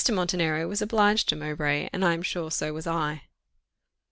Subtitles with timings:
[0.11, 3.25] Montenero was obliged to Mowbray, and I am sure so was I.